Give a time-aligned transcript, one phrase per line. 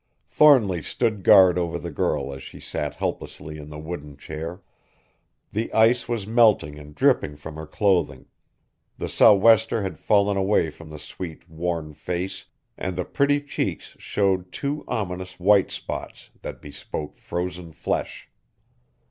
[0.25, 4.63] Thornly stood guard over the girl as she sat helplessly in the wooden chair.
[5.51, 8.25] The ice was melting and dripping from her clothing;
[8.97, 12.45] the sou'wester had fallen away from the sweet, worn face,
[12.79, 18.27] and the pretty cheeks showed two ominous white spots that bespoke frozen flesh.